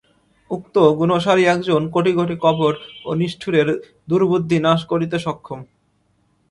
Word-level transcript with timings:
উক্ত 0.51 0.75
গুণশালী 0.99 1.43
একজন 1.53 1.81
কোটি 1.93 2.11
কোটি 2.17 2.35
কপট 2.43 2.77
ও 3.07 3.09
নিষ্ঠুরের 3.19 3.67
দুর্বুদ্ধি 4.09 4.57
নাশ 4.65 4.81
করিতে 4.91 5.17
সক্ষম। 5.25 5.59